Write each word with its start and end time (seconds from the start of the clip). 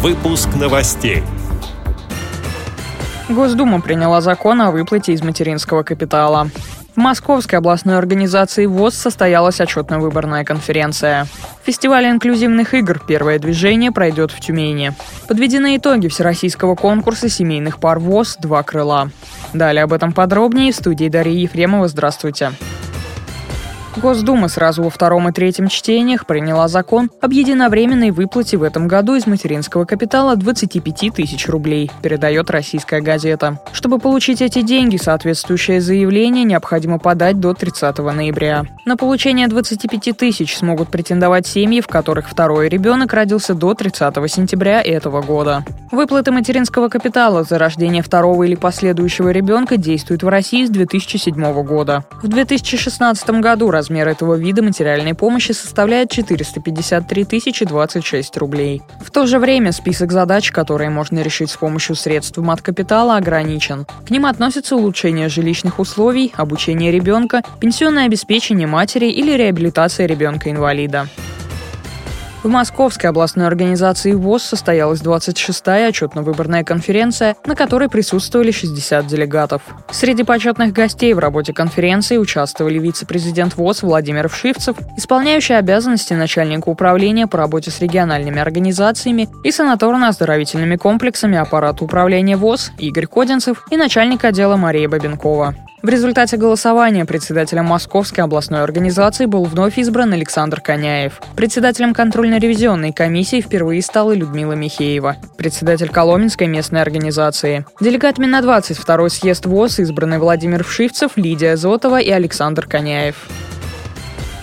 Выпуск 0.00 0.50
новостей. 0.54 1.24
Госдума 3.28 3.80
приняла 3.80 4.20
закон 4.20 4.60
о 4.60 4.70
выплате 4.70 5.12
из 5.12 5.22
материнского 5.22 5.82
капитала. 5.82 6.50
В 6.94 7.00
Московской 7.00 7.58
областной 7.58 7.98
организации 7.98 8.66
ВОЗ 8.66 8.94
состоялась 8.94 9.60
отчетно-выборная 9.60 10.44
конференция. 10.44 11.26
Фестиваль 11.64 12.06
инклюзивных 12.06 12.74
игр 12.74 13.00
«Первое 13.08 13.40
движение» 13.40 13.90
пройдет 13.90 14.30
в 14.30 14.38
Тюмени. 14.38 14.92
Подведены 15.26 15.76
итоги 15.76 16.06
всероссийского 16.06 16.76
конкурса 16.76 17.28
семейных 17.28 17.80
пар 17.80 17.98
ВОЗ 17.98 18.36
«Два 18.40 18.62
крыла». 18.62 19.10
Далее 19.52 19.82
об 19.82 19.92
этом 19.92 20.12
подробнее 20.12 20.70
в 20.70 20.76
студии 20.76 21.08
Дарьи 21.08 21.40
Ефремова. 21.40 21.88
Здравствуйте. 21.88 22.52
Госдума 23.96 24.48
сразу 24.48 24.82
во 24.82 24.90
втором 24.90 25.28
и 25.28 25.32
третьем 25.32 25.68
чтениях 25.68 26.26
приняла 26.26 26.68
закон 26.68 27.10
об 27.20 27.32
единовременной 27.32 28.10
выплате 28.10 28.56
в 28.56 28.62
этом 28.62 28.86
году 28.86 29.14
из 29.16 29.26
материнского 29.26 29.84
капитала 29.84 30.36
25 30.36 31.14
тысяч 31.14 31.48
рублей, 31.48 31.90
передает 32.02 32.50
российская 32.50 33.00
газета. 33.00 33.60
Чтобы 33.72 33.98
получить 33.98 34.40
эти 34.40 34.62
деньги, 34.62 34.96
соответствующее 34.96 35.80
заявление 35.80 36.44
необходимо 36.44 36.98
подать 36.98 37.40
до 37.40 37.54
30 37.54 37.98
ноября. 37.98 38.64
На 38.84 38.96
получение 38.96 39.48
25 39.48 40.16
тысяч 40.16 40.56
смогут 40.56 40.90
претендовать 40.90 41.46
семьи, 41.46 41.80
в 41.80 41.88
которых 41.88 42.28
второй 42.28 42.68
ребенок 42.68 43.12
родился 43.12 43.54
до 43.54 43.74
30 43.74 44.14
сентября 44.30 44.80
этого 44.80 45.22
года. 45.22 45.64
Выплаты 45.90 46.30
материнского 46.32 46.88
капитала 46.88 47.44
за 47.44 47.58
рождение 47.58 48.02
второго 48.02 48.42
или 48.42 48.54
последующего 48.54 49.30
ребенка 49.30 49.76
действуют 49.76 50.22
в 50.22 50.28
России 50.28 50.66
с 50.66 50.70
2007 50.70 51.62
года. 51.62 52.04
В 52.22 52.28
2016 52.28 53.30
году 53.40 53.70
Размер 53.78 54.08
этого 54.08 54.34
вида 54.34 54.60
материальной 54.60 55.14
помощи 55.14 55.52
составляет 55.52 56.10
453 56.10 57.24
026 57.64 58.36
рублей. 58.36 58.82
В 59.00 59.12
то 59.12 59.24
же 59.28 59.38
время 59.38 59.70
список 59.70 60.10
задач, 60.10 60.50
которые 60.50 60.90
можно 60.90 61.20
решить 61.20 61.48
с 61.48 61.56
помощью 61.56 61.94
средств 61.94 62.38
мат-капитала, 62.38 63.16
ограничен. 63.16 63.86
К 64.04 64.10
ним 64.10 64.26
относятся 64.26 64.74
улучшение 64.74 65.28
жилищных 65.28 65.78
условий, 65.78 66.32
обучение 66.34 66.90
ребенка, 66.90 67.42
пенсионное 67.60 68.06
обеспечение 68.06 68.66
матери 68.66 69.06
или 69.06 69.36
реабилитация 69.36 70.06
ребенка-инвалида. 70.06 71.06
В 72.48 72.50
Московской 72.50 73.10
областной 73.10 73.46
организации 73.46 74.14
ВОЗ 74.14 74.42
состоялась 74.42 75.02
26-я 75.02 75.88
отчетно-выборная 75.88 76.64
конференция, 76.64 77.36
на 77.44 77.54
которой 77.54 77.90
присутствовали 77.90 78.52
60 78.52 79.06
делегатов. 79.06 79.60
Среди 79.90 80.22
почетных 80.22 80.72
гостей 80.72 81.12
в 81.12 81.18
работе 81.18 81.52
конференции 81.52 82.16
участвовали 82.16 82.78
вице-президент 82.78 83.58
ВОЗ 83.58 83.82
Владимир 83.82 84.30
Вшивцев, 84.30 84.78
исполняющий 84.96 85.52
обязанности 85.52 86.14
начальника 86.14 86.70
управления 86.70 87.26
по 87.26 87.36
работе 87.36 87.70
с 87.70 87.82
региональными 87.82 88.40
организациями 88.40 89.28
и 89.44 89.50
санаторно-оздоровительными 89.50 90.76
комплексами 90.76 91.36
аппарата 91.36 91.84
управления 91.84 92.38
ВОЗ 92.38 92.72
Игорь 92.78 93.08
Кодинцев 93.08 93.66
и 93.70 93.76
начальник 93.76 94.24
отдела 94.24 94.56
Мария 94.56 94.88
Бабенкова. 94.88 95.54
В 95.80 95.88
результате 95.88 96.36
голосования 96.36 97.04
председателем 97.04 97.66
Московской 97.66 98.24
областной 98.24 98.62
организации 98.62 99.26
был 99.26 99.44
вновь 99.44 99.78
избран 99.78 100.12
Александр 100.12 100.60
Коняев. 100.60 101.20
Председателем 101.36 101.94
контрольно-ревизионной 101.94 102.92
комиссии 102.92 103.40
впервые 103.40 103.80
стала 103.82 104.12
Людмила 104.12 104.54
Михеева, 104.54 105.16
председатель 105.36 105.88
Коломенской 105.88 106.48
местной 106.48 106.82
организации. 106.82 107.64
Делегатами 107.80 108.26
на 108.26 108.40
22-й 108.40 109.10
съезд 109.10 109.46
ВОЗ 109.46 109.78
избраны 109.78 110.18
Владимир 110.18 110.64
Вшивцев, 110.64 111.12
Лидия 111.16 111.56
Зотова 111.56 112.00
и 112.00 112.10
Александр 112.10 112.66
Коняев. 112.66 113.28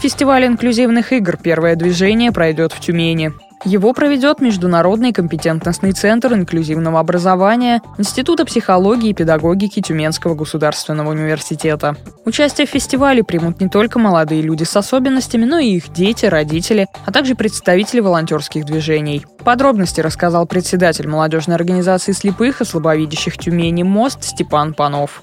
Фестиваль 0.00 0.46
инклюзивных 0.46 1.12
игр 1.12 1.36
«Первое 1.36 1.76
движение» 1.76 2.32
пройдет 2.32 2.72
в 2.72 2.80
Тюмени. 2.80 3.32
Его 3.64 3.92
проведет 3.92 4.40
Международный 4.40 5.12
компетентностный 5.12 5.92
центр 5.92 6.32
инклюзивного 6.32 7.00
образования 7.00 7.82
Института 7.98 8.44
психологии 8.44 9.10
и 9.10 9.14
педагогики 9.14 9.80
Тюменского 9.80 10.34
государственного 10.34 11.10
университета. 11.10 11.96
Участие 12.24 12.66
в 12.66 12.70
фестивале 12.70 13.24
примут 13.24 13.60
не 13.60 13.68
только 13.68 13.98
молодые 13.98 14.42
люди 14.42 14.64
с 14.64 14.76
особенностями, 14.76 15.44
но 15.44 15.58
и 15.58 15.70
их 15.70 15.92
дети, 15.92 16.26
родители, 16.26 16.86
а 17.04 17.10
также 17.10 17.34
представители 17.34 18.00
волонтерских 18.00 18.64
движений. 18.64 19.26
Подробности 19.44 20.00
рассказал 20.00 20.46
председатель 20.46 21.08
молодежной 21.08 21.56
организации 21.56 22.12
слепых 22.12 22.60
и 22.60 22.64
слабовидящих 22.64 23.38
Тюмени 23.38 23.82
«Мост» 23.82 24.22
Степан 24.22 24.72
Панов. 24.72 25.22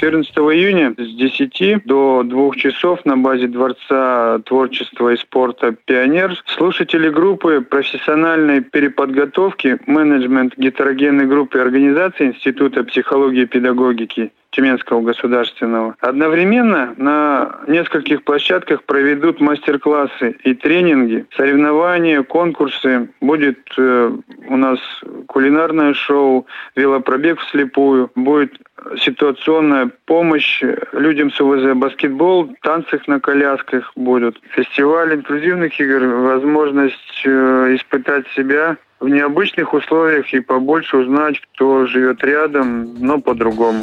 14 0.00 0.34
июня 0.34 0.94
с 0.96 1.14
10 1.14 1.84
до 1.84 2.22
2 2.24 2.54
часов 2.56 3.04
на 3.04 3.18
базе 3.18 3.48
Дворца 3.48 4.38
творчества 4.46 5.12
и 5.12 5.16
спорта 5.18 5.76
«Пионер» 5.84 6.42
слушатели 6.46 7.10
группы 7.10 7.60
профессиональной 7.60 8.62
переподготовки 8.62 9.78
менеджмент 9.84 10.54
гетерогенной 10.56 11.26
группы 11.26 11.58
организации 11.58 12.28
Института 12.28 12.82
психологии 12.84 13.42
и 13.42 13.46
педагогики 13.46 14.32
Тюменского 14.52 15.00
государственного. 15.02 15.96
Одновременно 16.00 16.94
на 16.96 17.60
нескольких 17.68 18.24
площадках 18.24 18.82
проведут 18.84 19.40
мастер-классы 19.40 20.36
и 20.42 20.54
тренинги, 20.54 21.26
соревнования, 21.36 22.22
конкурсы. 22.22 23.10
Будет 23.20 23.60
э, 23.78 24.12
у 24.48 24.56
нас 24.56 24.80
кулинарное 25.26 25.94
шоу, 25.94 26.46
велопробег 26.74 27.38
вслепую, 27.40 28.10
будет 28.16 28.58
ситуационная 28.98 29.90
помощь 30.06 30.62
людям 30.92 31.30
с 31.32 31.40
УВЗ, 31.40 31.74
баскетбол, 31.74 32.54
танцы 32.62 33.00
на 33.06 33.20
колясках 33.20 33.92
будут. 33.96 34.40
Фестиваль 34.50 35.14
инклюзивных 35.14 35.78
игр, 35.80 36.06
возможность 36.06 37.22
э, 37.24 37.76
испытать 37.76 38.26
себя 38.36 38.76
в 39.00 39.08
необычных 39.08 39.72
условиях 39.72 40.32
и 40.32 40.40
побольше 40.40 40.98
узнать, 40.98 41.40
кто 41.40 41.86
живет 41.86 42.22
рядом, 42.22 42.94
но 42.98 43.20
по-другому. 43.20 43.82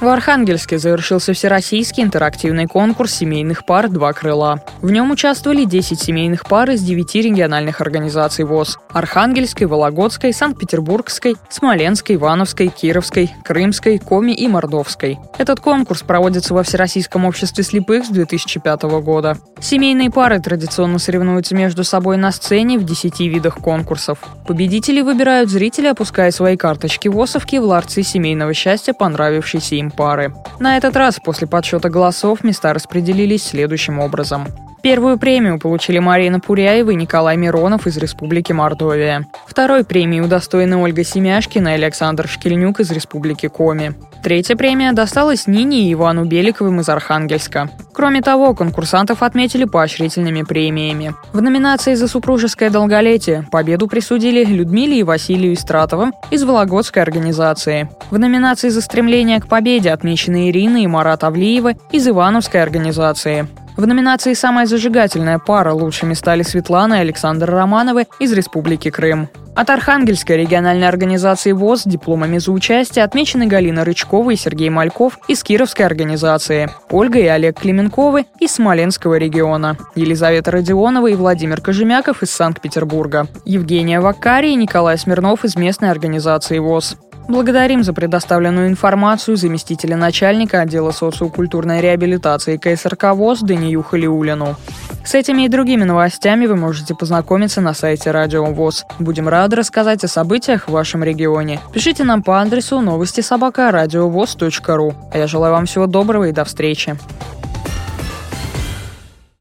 В 0.00 0.08
Архангельске 0.08 0.78
завершился 0.78 1.32
всероссийский 1.32 2.02
интерактивный 2.02 2.66
конкурс 2.66 3.14
семейных 3.14 3.64
пар 3.64 3.88
«Два 3.88 4.12
крыла». 4.12 4.60
В 4.82 4.90
нем 4.90 5.10
участвовали 5.12 5.64
10 5.64 5.98
семейных 5.98 6.44
пар 6.44 6.70
из 6.70 6.82
9 6.82 7.14
региональных 7.14 7.80
организаций 7.80 8.44
ВОЗ– 8.44 8.78
Архангельской, 8.92 9.66
Вологодской, 9.66 10.34
Санкт-Петербургской, 10.34 11.36
Смоленской, 11.48 12.16
Ивановской, 12.16 12.68
Кировской, 12.68 13.30
Крымской, 13.44 13.98
Коми 13.98 14.32
и 14.32 14.46
Мордовской. 14.48 15.18
Этот 15.38 15.60
конкурс 15.60 16.02
проводится 16.02 16.54
во 16.54 16.64
Всероссийском 16.64 17.24
обществе 17.24 17.64
слепых 17.64 18.04
с 18.04 18.08
2005 18.08 18.82
года. 19.00 19.38
Семейные 19.60 20.10
пары 20.10 20.40
традиционно 20.40 20.98
соревнуются 20.98 21.54
между 21.54 21.84
собой 21.84 22.18
на 22.18 22.32
сцене 22.32 22.78
в 22.78 22.84
10 22.84 23.20
видах 23.20 23.56
конкурсов. 23.56 24.18
Победители 24.46 25.00
выбирают 25.00 25.48
зрители, 25.48 25.86
опуская 25.86 26.30
свои 26.32 26.56
карточки 26.56 27.08
ВОСовки 27.08 27.56
в 27.56 27.64
ларцы 27.64 28.02
семейного 28.02 28.52
счастья, 28.52 28.92
понравившейся 28.92 29.76
им 29.76 29.83
пары. 29.90 30.34
На 30.58 30.76
этот 30.76 30.96
раз 30.96 31.18
после 31.22 31.46
подсчета 31.46 31.88
голосов 31.88 32.44
места 32.44 32.72
распределились 32.72 33.44
следующим 33.44 33.98
образом. 33.98 34.46
Первую 34.84 35.18
премию 35.18 35.58
получили 35.58 35.98
Марина 35.98 36.40
Пуряева 36.40 36.90
и 36.90 36.94
Николай 36.94 37.38
Миронов 37.38 37.86
из 37.86 37.96
Республики 37.96 38.52
Мордовия. 38.52 39.26
Второй 39.46 39.82
премии 39.82 40.20
удостоены 40.20 40.76
Ольга 40.76 41.02
Семяшкина 41.02 41.68
и 41.68 41.72
Александр 41.72 42.28
Шкельнюк 42.28 42.80
из 42.80 42.90
Республики 42.90 43.48
Коми. 43.48 43.94
Третья 44.22 44.56
премия 44.56 44.92
досталась 44.92 45.46
Нине 45.46 45.88
и 45.88 45.92
Ивану 45.94 46.26
Беликовым 46.26 46.80
из 46.80 46.88
Архангельска. 46.90 47.70
Кроме 47.94 48.22
того, 48.22 48.54
конкурсантов 48.54 49.22
отметили 49.22 49.64
поощрительными 49.64 50.42
премиями. 50.42 51.14
В 51.32 51.40
номинации 51.40 51.94
«За 51.94 52.08
супружеское 52.08 52.68
долголетие» 52.68 53.46
победу 53.52 53.86
присудили 53.86 54.44
Людмиле 54.44 54.98
и 54.98 55.04
Василию 55.04 55.54
Истратовым 55.54 56.12
из 56.32 56.42
Вологодской 56.42 57.02
организации. 57.02 57.88
В 58.10 58.18
номинации 58.18 58.68
«За 58.68 58.80
стремление 58.80 59.40
к 59.40 59.46
победе» 59.46 59.92
отмечены 59.92 60.50
Ирина 60.50 60.78
и 60.78 60.88
Марат 60.88 61.22
Авлиевы 61.22 61.76
из 61.92 62.08
Ивановской 62.08 62.60
организации. 62.62 63.46
В 63.76 63.88
номинации 63.88 64.34
«Самая 64.34 64.66
зажигательная 64.66 65.40
пара» 65.40 65.72
лучшими 65.72 66.14
стали 66.14 66.42
Светлана 66.42 66.94
и 66.94 67.00
Александр 67.00 67.50
Романовы 67.50 68.06
из 68.20 68.32
Республики 68.32 68.88
Крым. 68.88 69.28
От 69.56 69.70
Архангельской 69.70 70.36
региональной 70.36 70.88
организации 70.88 71.52
ВОЗ 71.52 71.82
дипломами 71.84 72.38
за 72.38 72.50
участие 72.50 73.04
отмечены 73.04 73.46
Галина 73.46 73.84
Рычкова 73.84 74.30
и 74.30 74.36
Сергей 74.36 74.68
Мальков 74.68 75.18
из 75.28 75.42
Кировской 75.42 75.86
организации, 75.86 76.70
Ольга 76.90 77.18
и 77.18 77.26
Олег 77.26 77.60
Клименковы 77.60 78.26
из 78.40 78.52
Смоленского 78.52 79.14
региона, 79.14 79.76
Елизавета 79.94 80.50
Родионова 80.52 81.08
и 81.08 81.14
Владимир 81.14 81.60
Кожемяков 81.60 82.22
из 82.22 82.30
Санкт-Петербурга, 82.32 83.28
Евгения 83.44 84.00
Вакари 84.00 84.52
и 84.52 84.56
Николай 84.56 84.98
Смирнов 84.98 85.44
из 85.44 85.54
местной 85.56 85.90
организации 85.90 86.58
ВОЗ. 86.58 86.96
Благодарим 87.26 87.82
за 87.82 87.94
предоставленную 87.94 88.68
информацию 88.68 89.36
заместителя 89.36 89.96
начальника 89.96 90.60
отдела 90.60 90.90
социокультурной 90.90 91.80
реабилитации 91.80 92.58
КСРК 92.58 93.14
ВОЗ 93.14 93.40
Данию 93.40 93.82
Халиулину. 93.82 94.56
С 95.04 95.14
этими 95.14 95.42
и 95.42 95.48
другими 95.48 95.84
новостями 95.84 96.46
вы 96.46 96.56
можете 96.56 96.94
познакомиться 96.94 97.60
на 97.60 97.74
сайте 97.74 98.10
Радио 98.10 98.44
ВОЗ. 98.44 98.84
Будем 98.98 99.28
рады 99.28 99.56
рассказать 99.56 100.04
о 100.04 100.08
событиях 100.08 100.68
в 100.68 100.72
вашем 100.72 101.02
регионе. 101.02 101.60
Пишите 101.72 102.04
нам 102.04 102.22
по 102.22 102.40
адресу 102.40 102.80
новости 102.80 103.20
собака. 103.20 103.68
А 103.70 105.18
я 105.18 105.26
желаю 105.26 105.52
вам 105.52 105.66
всего 105.66 105.86
доброго 105.86 106.24
и 106.24 106.32
до 106.32 106.44
встречи. 106.44 106.96